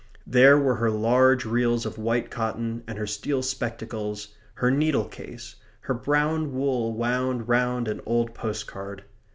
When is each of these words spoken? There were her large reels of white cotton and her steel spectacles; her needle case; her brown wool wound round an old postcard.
There 0.25 0.57
were 0.57 0.77
her 0.77 0.89
large 0.89 1.45
reels 1.45 1.85
of 1.85 1.99
white 1.99 2.31
cotton 2.31 2.83
and 2.87 2.97
her 2.97 3.05
steel 3.05 3.43
spectacles; 3.43 4.29
her 4.55 4.71
needle 4.71 5.05
case; 5.05 5.57
her 5.81 5.93
brown 5.93 6.55
wool 6.55 6.91
wound 6.91 7.47
round 7.47 7.87
an 7.87 8.01
old 8.07 8.33
postcard. 8.33 9.03